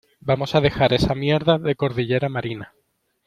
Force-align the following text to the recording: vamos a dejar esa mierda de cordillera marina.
vamos 0.19 0.55
a 0.55 0.61
dejar 0.61 0.93
esa 0.93 1.13
mierda 1.13 1.59
de 1.59 1.75
cordillera 1.75 2.27
marina. 2.27 2.73